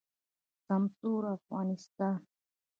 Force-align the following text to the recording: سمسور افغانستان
سمسور 0.67 1.21
افغانستان 1.37 2.17